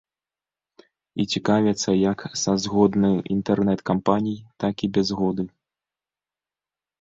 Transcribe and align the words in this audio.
І 1.23 1.25
цікавяцца 1.33 1.89
як 2.11 2.23
са 2.43 2.55
згодны 2.63 3.11
інтэрнэт-кампаній, 3.37 4.39
так 4.65 4.75
і 4.89 4.91
без 4.97 5.05
згоды. 5.13 5.43